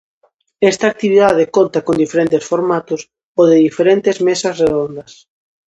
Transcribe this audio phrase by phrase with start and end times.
[0.71, 3.01] Esta actividade conta con diferentes formatos:
[3.39, 5.11] o de diferentes mesas redondas.